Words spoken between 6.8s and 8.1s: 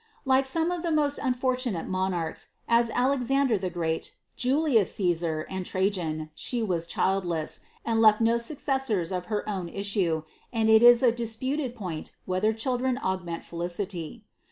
childless, and